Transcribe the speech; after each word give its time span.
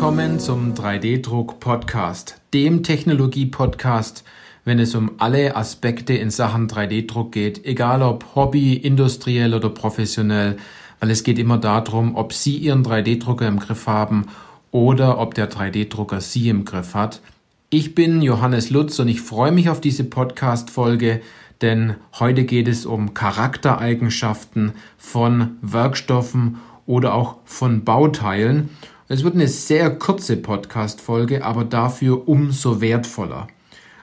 Willkommen 0.00 0.40
zum 0.40 0.72
3D-Druck-Podcast, 0.72 2.40
dem 2.54 2.82
Technologie-Podcast, 2.82 4.24
wenn 4.64 4.78
es 4.78 4.94
um 4.94 5.10
alle 5.18 5.54
Aspekte 5.56 6.14
in 6.14 6.30
Sachen 6.30 6.68
3D-Druck 6.68 7.32
geht, 7.32 7.66
egal 7.66 8.00
ob 8.00 8.34
Hobby, 8.34 8.72
industriell 8.72 9.52
oder 9.52 9.68
professionell, 9.68 10.56
weil 11.00 11.10
es 11.10 11.22
geht 11.22 11.38
immer 11.38 11.58
darum, 11.58 12.16
ob 12.16 12.32
Sie 12.32 12.56
Ihren 12.56 12.82
3D-Drucker 12.82 13.46
im 13.46 13.58
Griff 13.58 13.86
haben 13.86 14.28
oder 14.70 15.18
ob 15.18 15.34
der 15.34 15.50
3D-Drucker 15.50 16.22
Sie 16.22 16.48
im 16.48 16.64
Griff 16.64 16.94
hat. 16.94 17.20
Ich 17.68 17.94
bin 17.94 18.22
Johannes 18.22 18.70
Lutz 18.70 18.98
und 19.00 19.08
ich 19.08 19.20
freue 19.20 19.52
mich 19.52 19.68
auf 19.68 19.82
diese 19.82 20.04
Podcast-Folge, 20.04 21.20
denn 21.60 21.96
heute 22.18 22.44
geht 22.44 22.68
es 22.68 22.86
um 22.86 23.12
Charaktereigenschaften 23.12 24.72
von 24.96 25.58
Werkstoffen 25.60 26.56
oder 26.86 27.12
auch 27.12 27.36
von 27.44 27.84
Bauteilen. 27.84 28.70
Es 29.12 29.24
wird 29.24 29.34
eine 29.34 29.48
sehr 29.48 29.90
kurze 29.90 30.36
Podcast-Folge, 30.36 31.44
aber 31.44 31.64
dafür 31.64 32.28
umso 32.28 32.80
wertvoller. 32.80 33.48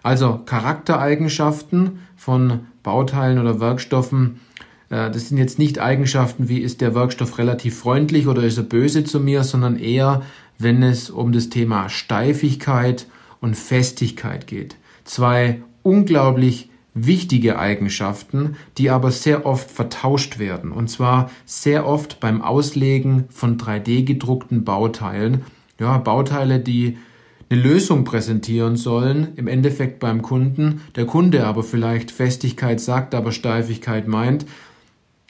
Also 0.03 0.41
Charaktereigenschaften 0.45 1.99
von 2.17 2.67
Bauteilen 2.83 3.39
oder 3.39 3.61
Werkstoffen, 3.61 4.41
äh, 4.89 5.09
das 5.09 5.29
sind 5.29 5.37
jetzt 5.37 5.59
nicht 5.59 5.79
Eigenschaften 5.79 6.49
wie 6.49 6.59
ist 6.59 6.81
der 6.81 6.93
Werkstoff 6.93 7.37
relativ 7.37 7.79
freundlich 7.79 8.27
oder 8.27 8.43
ist 8.43 8.57
er 8.57 8.65
böse 8.65 9.05
zu 9.05 9.21
mir, 9.21 9.45
sondern 9.45 9.79
eher, 9.79 10.23
wenn 10.59 10.83
es 10.83 11.09
um 11.09 11.31
das 11.31 11.47
Thema 11.47 11.87
Steifigkeit 11.87 13.07
und 13.39 13.55
Festigkeit 13.55 14.45
geht. 14.45 14.75
Zwei 15.05 15.61
unglaublich 15.83 16.69
wichtige 17.05 17.59
Eigenschaften, 17.59 18.55
die 18.77 18.89
aber 18.89 19.11
sehr 19.11 19.45
oft 19.45 19.69
vertauscht 19.69 20.39
werden. 20.39 20.71
Und 20.71 20.89
zwar 20.89 21.29
sehr 21.45 21.85
oft 21.85 22.19
beim 22.19 22.41
Auslegen 22.41 23.25
von 23.29 23.57
3D 23.57 24.03
gedruckten 24.03 24.63
Bauteilen. 24.63 25.43
Ja, 25.79 25.97
Bauteile, 25.97 26.59
die 26.59 26.97
eine 27.49 27.61
Lösung 27.61 28.03
präsentieren 28.03 28.75
sollen, 28.75 29.29
im 29.35 29.47
Endeffekt 29.47 29.99
beim 29.99 30.21
Kunden, 30.21 30.81
der 30.95 31.05
Kunde 31.05 31.45
aber 31.45 31.63
vielleicht 31.63 32.11
Festigkeit 32.11 32.81
sagt, 32.81 33.15
aber 33.15 33.31
Steifigkeit 33.31 34.07
meint. 34.07 34.45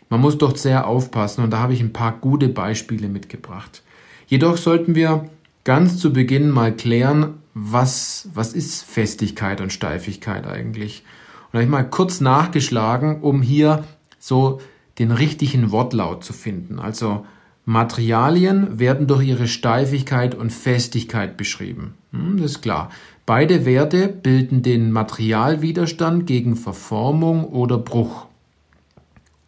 Man 0.10 0.22
muss 0.22 0.38
dort 0.38 0.58
sehr 0.58 0.88
aufpassen 0.88 1.44
und 1.44 1.52
da 1.52 1.60
habe 1.60 1.74
ich 1.74 1.82
ein 1.82 1.94
paar 1.94 2.14
gute 2.14 2.48
Beispiele 2.50 3.10
mitgebracht. 3.10 3.84
Jedoch 4.26 4.58
sollten 4.58 4.96
wir 4.96 5.30
ganz 5.64 5.98
zu 5.98 6.14
Beginn 6.14 6.50
mal 6.50 6.74
klären, 6.74 7.36
was, 7.54 8.30
was 8.34 8.54
ist 8.54 8.84
Festigkeit 8.84 9.62
und 9.62 9.74
Steifigkeit 9.74 10.48
eigentlich? 10.48 11.04
Und 11.48 11.54
habe 11.54 11.64
ich 11.64 11.70
mal 11.70 11.84
kurz 11.84 12.22
nachgeschlagen, 12.22 13.22
um 13.22 13.42
hier 13.42 13.84
so 14.20 14.60
den 15.00 15.12
richtigen 15.12 15.72
Wortlaut 15.72 16.24
zu 16.24 16.34
finden. 16.34 16.80
Also 16.80 17.26
Materialien 17.66 18.80
werden 18.80 19.08
durch 19.08 19.28
ihre 19.28 19.48
Steifigkeit 19.48 20.36
und 20.36 20.52
Festigkeit 20.54 21.38
beschrieben. 21.38 21.96
Hm, 22.12 22.38
das 22.38 22.52
ist 22.52 22.62
klar. 22.62 22.90
Beide 23.26 23.66
Werte 23.66 24.08
bilden 24.08 24.62
den 24.62 24.92
Materialwiderstand 24.92 26.26
gegen 26.26 26.56
Verformung 26.56 27.44
oder 27.44 27.78
Bruch. 27.78 28.28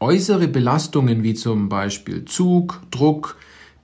Äußere 0.01 0.47
Belastungen 0.49 1.23
wie 1.23 1.33
zum 1.33 1.69
Beispiel 1.69 2.25
Zug, 2.25 2.81
Druck, 2.91 3.37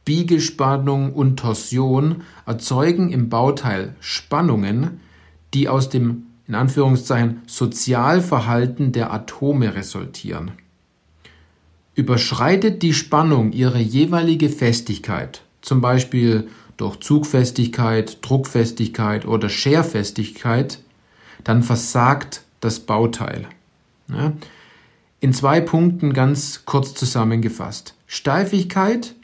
Biegespannung 0.03 1.13
und 1.13 1.37
Torsion 1.37 2.23
erzeugen 2.45 3.11
im 3.11 3.29
Bauteil 3.29 3.95
Spannungen, 3.99 4.99
die 5.53 5.67
aus 5.67 5.89
dem 5.89 6.23
in 6.47 6.55
Anführungszeichen 6.55 7.41
Sozialverhalten 7.47 8.91
der 8.91 9.11
Atome 9.11 9.75
resultieren. 9.75 10.51
Überschreitet 11.95 12.83
die 12.83 12.93
Spannung 12.93 13.51
ihre 13.51 13.79
jeweilige 13.79 14.49
Festigkeit, 14.49 15.41
zum 15.61 15.81
Beispiel 15.81 16.49
durch 16.77 16.99
Zugfestigkeit, 16.99 18.19
Druckfestigkeit 18.21 19.25
oder 19.25 19.49
Scherfestigkeit, 19.49 20.79
dann 21.43 21.63
versagt 21.63 22.43
das 22.59 22.81
Bauteil. 22.81 23.47
In 25.21 25.33
zwei 25.33 25.61
Punkten 25.61 26.13
ganz 26.13 26.65
kurz 26.65 26.93
zusammengefasst. 26.93 27.95
Steifigkeit 28.07 29.15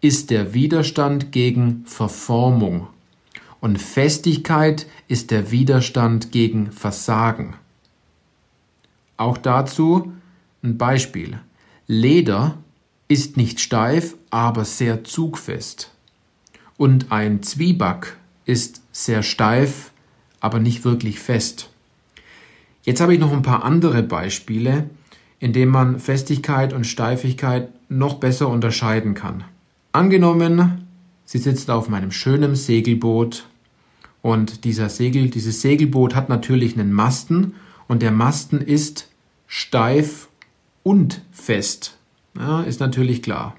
ist 0.00 0.30
der 0.30 0.54
Widerstand 0.54 1.30
gegen 1.30 1.84
Verformung 1.86 2.88
und 3.64 3.78
Festigkeit 3.78 4.86
ist 5.08 5.30
der 5.30 5.50
Widerstand 5.50 6.32
gegen 6.32 6.70
Versagen. 6.70 7.54
Auch 9.16 9.38
dazu 9.38 10.12
ein 10.62 10.76
Beispiel. 10.76 11.40
Leder 11.86 12.58
ist 13.08 13.38
nicht 13.38 13.60
steif, 13.60 14.16
aber 14.28 14.66
sehr 14.66 15.02
zugfest. 15.04 15.92
Und 16.76 17.10
ein 17.10 17.42
Zwieback 17.42 18.18
ist 18.44 18.82
sehr 18.92 19.22
steif, 19.22 19.92
aber 20.40 20.60
nicht 20.60 20.84
wirklich 20.84 21.18
fest. 21.18 21.70
Jetzt 22.82 23.00
habe 23.00 23.14
ich 23.14 23.18
noch 23.18 23.32
ein 23.32 23.40
paar 23.40 23.64
andere 23.64 24.02
Beispiele, 24.02 24.90
in 25.38 25.54
denen 25.54 25.72
man 25.72 26.00
Festigkeit 26.00 26.74
und 26.74 26.84
Steifigkeit 26.84 27.70
noch 27.88 28.16
besser 28.16 28.50
unterscheiden 28.50 29.14
kann. 29.14 29.42
Angenommen, 29.92 30.86
Sie 31.24 31.38
sitzen 31.38 31.70
auf 31.70 31.88
meinem 31.88 32.10
schönen 32.10 32.54
Segelboot 32.54 33.46
und 34.24 34.64
dieser 34.64 34.88
Segel, 34.88 35.28
dieses 35.28 35.60
Segelboot 35.60 36.14
hat 36.14 36.30
natürlich 36.30 36.78
einen 36.78 36.94
Masten 36.94 37.56
und 37.88 38.00
der 38.00 38.10
Masten 38.10 38.62
ist 38.62 39.10
steif 39.46 40.30
und 40.82 41.20
fest. 41.30 41.98
Ja, 42.34 42.62
ist 42.62 42.80
natürlich 42.80 43.22
klar. 43.22 43.54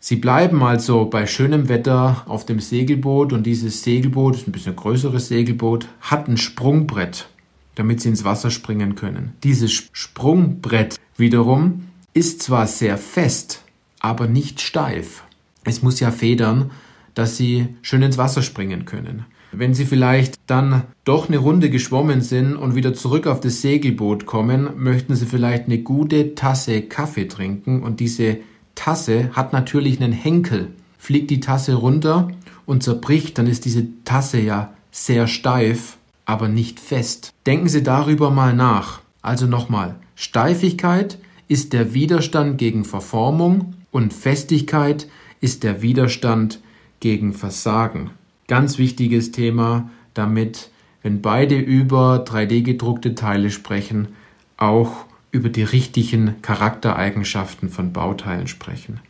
Sie 0.00 0.16
bleiben 0.16 0.60
also 0.64 1.04
bei 1.04 1.28
schönem 1.28 1.68
Wetter 1.68 2.24
auf 2.26 2.44
dem 2.44 2.58
Segelboot 2.58 3.32
und 3.32 3.46
dieses 3.46 3.84
Segelboot, 3.84 4.34
ist 4.34 4.48
ein 4.48 4.52
bisschen 4.52 4.74
größeres 4.74 5.28
Segelboot, 5.28 5.86
hat 6.00 6.26
ein 6.26 6.36
Sprungbrett, 6.36 7.28
damit 7.76 8.00
sie 8.00 8.08
ins 8.08 8.24
Wasser 8.24 8.50
springen 8.50 8.96
können. 8.96 9.34
Dieses 9.44 9.88
Sprungbrett 9.92 10.98
wiederum 11.16 11.84
ist 12.12 12.42
zwar 12.42 12.66
sehr 12.66 12.98
fest, 12.98 13.62
aber 14.00 14.26
nicht 14.26 14.60
steif. 14.62 15.22
Es 15.62 15.82
muss 15.82 16.00
ja 16.00 16.10
federn, 16.10 16.72
dass 17.14 17.36
sie 17.36 17.68
schön 17.82 18.02
ins 18.02 18.18
Wasser 18.18 18.42
springen 18.42 18.84
können. 18.84 19.24
Wenn 19.52 19.72
Sie 19.72 19.86
vielleicht 19.86 20.34
dann 20.46 20.84
doch 21.04 21.28
eine 21.28 21.38
Runde 21.38 21.70
geschwommen 21.70 22.20
sind 22.20 22.54
und 22.54 22.74
wieder 22.74 22.92
zurück 22.92 23.26
auf 23.26 23.40
das 23.40 23.62
Segelboot 23.62 24.26
kommen, 24.26 24.68
möchten 24.76 25.16
Sie 25.16 25.26
vielleicht 25.26 25.66
eine 25.66 25.78
gute 25.78 26.34
Tasse 26.34 26.82
Kaffee 26.82 27.28
trinken 27.28 27.82
und 27.82 28.00
diese 28.00 28.38
Tasse 28.74 29.30
hat 29.32 29.52
natürlich 29.52 30.00
einen 30.00 30.12
Henkel. 30.12 30.68
Fliegt 30.98 31.30
die 31.30 31.40
Tasse 31.40 31.74
runter 31.74 32.28
und 32.66 32.82
zerbricht, 32.82 33.38
dann 33.38 33.46
ist 33.46 33.64
diese 33.64 33.86
Tasse 34.04 34.38
ja 34.38 34.74
sehr 34.90 35.26
steif, 35.26 35.96
aber 36.26 36.48
nicht 36.48 36.78
fest. 36.78 37.32
Denken 37.46 37.68
Sie 37.68 37.82
darüber 37.82 38.30
mal 38.30 38.54
nach. 38.54 39.00
Also 39.22 39.46
nochmal, 39.46 39.96
Steifigkeit 40.14 41.18
ist 41.48 41.72
der 41.72 41.94
Widerstand 41.94 42.58
gegen 42.58 42.84
Verformung 42.84 43.74
und 43.90 44.12
Festigkeit 44.12 45.08
ist 45.40 45.62
der 45.62 45.80
Widerstand 45.80 46.60
gegen 47.00 47.32
Versagen. 47.32 48.10
Ganz 48.48 48.78
wichtiges 48.78 49.30
Thema, 49.30 49.90
damit, 50.14 50.70
wenn 51.02 51.22
beide 51.22 51.56
über 51.56 52.24
3D 52.26 52.62
gedruckte 52.62 53.14
Teile 53.14 53.50
sprechen, 53.50 54.08
auch 54.56 55.04
über 55.30 55.48
die 55.50 55.62
richtigen 55.62 56.40
Charaktereigenschaften 56.42 57.68
von 57.68 57.92
Bauteilen 57.92 58.48
sprechen. 58.48 59.00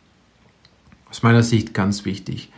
Aus 1.09 1.23
meiner 1.23 1.41
Sicht 1.41 1.73
ganz 1.73 2.05
wichtig. 2.05 2.51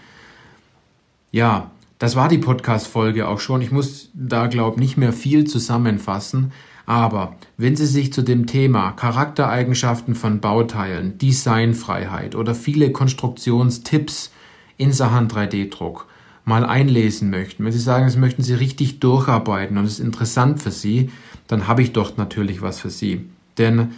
Ja, 1.32 1.72
das 2.00 2.16
war 2.16 2.28
die 2.28 2.40
Podcast-Folge 2.40 3.28
auch 3.28 3.40
schon. 3.40 3.62
Ich 3.62 3.72
muss 3.72 4.10
da, 4.14 4.48
glaube 4.48 4.76
ich, 4.76 4.82
nicht 4.82 4.98
mehr 4.98 5.14
viel 5.14 5.46
zusammenfassen. 5.46 6.52
Aber 6.88 7.36
wenn 7.58 7.76
Sie 7.76 7.86
sich 7.86 8.12
zu 8.12 8.24
dem 8.24 8.48
Thema 8.48 8.92
Charaktereigenschaften 8.94 10.16
von 10.16 10.42
Bauteilen, 10.42 11.18
Designfreiheit 11.20 12.36
oder 12.36 12.56
viele 12.56 12.92
Konstruktionstipps 12.92 14.32
in 14.78 14.92
Sachen 14.92 15.28
3D-Druck 15.28 16.08
mal 16.46 16.66
einlesen 16.66 17.30
möchten, 17.30 17.64
wenn 17.64 17.72
Sie 17.72 17.80
sagen, 17.80 18.06
das 18.06 18.18
möchten 18.18 18.44
Sie 18.44 18.54
richtig 18.54 19.00
durcharbeiten 19.00 19.78
und 19.78 19.86
es 19.86 19.94
ist 19.94 20.00
interessant 20.00 20.62
für 20.62 20.72
Sie, 20.72 21.10
dann 21.48 21.68
habe 21.68 21.82
ich 21.82 21.94
dort 21.94 22.18
natürlich 22.18 22.62
was 22.62 22.80
für 22.80 22.90
Sie. 22.90 23.30
Denn 23.58 23.90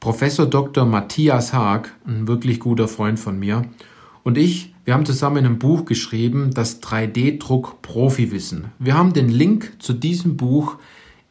Professor 0.00 0.46
Dr. 0.46 0.84
Matthias 0.84 1.52
Haag, 1.52 1.94
ein 2.06 2.28
wirklich 2.28 2.60
guter 2.60 2.88
Freund 2.88 3.18
von 3.18 3.38
mir, 3.38 3.64
und 4.22 4.38
ich, 4.38 4.74
wir 4.84 4.94
haben 4.94 5.06
zusammen 5.06 5.44
ein 5.44 5.58
Buch 5.58 5.84
geschrieben, 5.84 6.50
das 6.52 6.82
3D-Druck 6.82 7.82
Profiwissen. 7.82 8.66
Wir 8.78 8.96
haben 8.96 9.12
den 9.12 9.28
Link 9.28 9.74
zu 9.78 9.92
diesem 9.92 10.36
Buch 10.36 10.76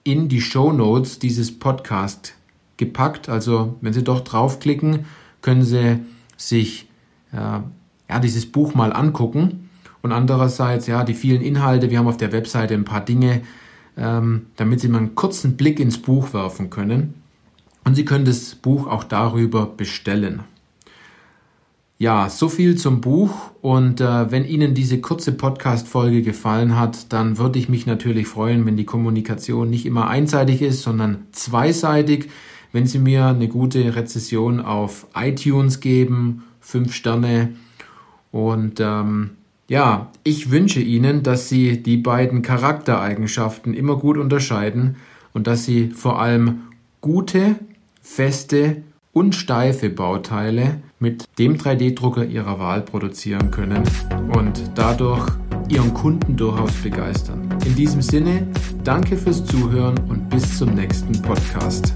in 0.04 0.30
die 0.30 0.42
Show 0.42 0.71
Notes 0.71 1.19
dieses 1.19 1.57
Podcast 1.57 2.36
gepackt. 2.77 3.30
Also 3.30 3.77
wenn 3.81 3.94
Sie 3.94 4.04
dort 4.04 4.31
draufklicken, 4.31 5.06
können 5.42 5.63
Sie 5.63 6.00
sich 6.38 6.88
äh, 7.31 7.38
ja, 7.38 8.19
dieses 8.21 8.45
Buch 8.45 8.75
mal 8.75 8.94
angucken. 8.94 9.69
Und 10.04 10.12
andererseits, 10.12 10.86
ja, 10.86 11.06
die 11.06 11.14
vielen 11.14 11.42
Inhalte, 11.42 11.90
wir 11.90 11.98
haben 11.98 12.08
auf 12.08 12.18
der 12.18 12.34
Webseite 12.34 12.74
ein 12.74 12.84
paar 12.84 13.04
Dinge, 13.04 13.42
ähm, 13.98 14.48
damit 14.58 14.82
Sie 14.82 14.90
mal 14.90 14.98
einen 14.98 15.16
kurzen 15.16 15.56
Blick 15.56 15.80
ins 15.80 15.98
Buch 15.98 16.34
werfen 16.34 16.70
können. 16.70 17.16
Und 17.86 17.96
Sie 17.96 18.04
können 18.04 18.26
das 18.26 18.54
Buch 18.56 18.86
auch 18.86 19.06
darüber 19.06 19.66
bestellen. 19.66 20.42
Ja, 22.00 22.28
so 22.28 22.50
viel 22.50 22.76
zum 22.76 23.00
Buch. 23.00 23.52
Und 23.62 24.02
äh, 24.02 24.30
wenn 24.30 24.44
Ihnen 24.44 24.74
diese 24.74 25.00
kurze 25.00 25.32
Podcast-Folge 25.32 26.22
gefallen 26.22 26.78
hat, 26.78 27.14
dann 27.14 27.38
würde 27.38 27.58
ich 27.58 27.70
mich 27.70 27.86
natürlich 27.86 28.28
freuen, 28.28 28.66
wenn 28.66 28.76
die 28.76 28.84
Kommunikation 28.84 29.70
nicht 29.70 29.86
immer 29.86 30.10
einseitig 30.10 30.62
ist, 30.62 30.82
sondern 30.82 31.28
zweiseitig. 31.32 32.30
Wenn 32.74 32.88
Sie 32.88 33.00
mir 33.00 33.28
eine 33.28 33.48
gute 33.48 33.96
Rezession 33.96 34.60
auf 34.60 35.08
iTunes 35.16 35.80
geben, 35.80 36.44
fünf 36.60 36.94
Sterne. 36.94 37.56
Und 38.32 38.82
ähm, 38.82 39.38
ja, 39.68 40.12
ich 40.24 40.51
wünsche 40.51 40.81
Ihnen, 40.81 41.24
dass 41.24 41.50
Sie 41.50 41.81
die 41.81 41.98
beiden 41.98 42.42
Charaktereigenschaften 42.42 43.74
immer 43.74 43.98
gut 43.98 44.18
unterscheiden 44.18 44.98
und 45.33 45.48
dass 45.48 45.65
Sie 45.65 45.89
vor 45.89 46.21
allem 46.21 46.63
gute, 47.01 47.56
feste 48.01 48.83
und 49.13 49.36
steife 49.36 49.89
Bauteile 49.89 50.81
mit 51.00 51.25
dem 51.39 51.56
3D-Drucker 51.56 52.25
Ihrer 52.25 52.60
Wahl 52.60 52.81
produzieren 52.81 53.51
können 53.51 53.83
und 54.36 54.71
dadurch 54.75 55.30
Ihren 55.69 55.94
Kunden 55.94 56.36
durchaus 56.36 56.74
begeistern. 56.74 57.48
In 57.66 57.75
diesem 57.75 58.01
Sinne, 58.01 58.48
danke 58.83 59.16
fürs 59.16 59.45
Zuhören 59.45 59.98
und 60.09 60.30
bis 60.30 60.57
zum 60.57 60.74
nächsten 60.74 61.21
Podcast. 61.21 61.94